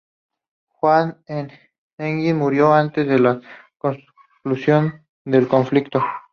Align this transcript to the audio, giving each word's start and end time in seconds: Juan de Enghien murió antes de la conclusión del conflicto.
Juan 0.71 1.21
de 1.27 1.51
Enghien 1.99 2.35
murió 2.35 2.73
antes 2.73 3.07
de 3.07 3.19
la 3.19 3.39
conclusión 3.77 5.05
del 5.23 5.47
conflicto. 5.47 6.01